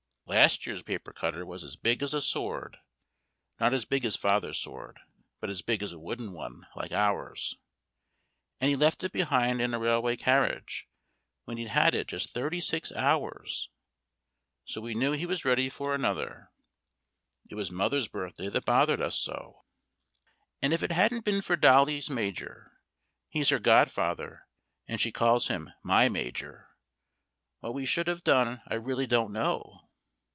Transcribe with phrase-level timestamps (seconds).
[0.27, 2.77] Last year's paper cutter was as big as a sword
[3.59, 5.01] (not as big as Father's sword,
[5.41, 7.57] but as big as a wooden one, like ours),
[8.61, 10.87] And he left it behind in a railway carriage,
[11.43, 13.69] when he'd had it just thirty six hours;
[14.63, 16.49] So we knew he was ready for another.
[17.49, 19.65] It was Mother's birthday that bothered us so;
[20.61, 22.09] [Illustration: Review of the Household Troops The Cavalry] And if it hadn't been for Dolly's
[22.09, 22.79] Major
[23.27, 24.47] (he's her Godfather,
[24.87, 26.69] and she calls him "my Major"),
[27.59, 29.89] what we should have done I really don't know!